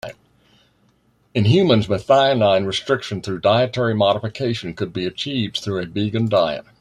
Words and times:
In 1.35 1.45
humans, 1.45 1.85
methionine 1.85 2.65
restriction 2.65 3.21
through 3.21 3.41
dietary 3.41 3.93
modification 3.93 4.73
could 4.73 4.91
be 4.91 5.05
achieved 5.05 5.57
through 5.59 5.77
a 5.77 5.85
vegan 5.85 6.27
diet. 6.27 6.65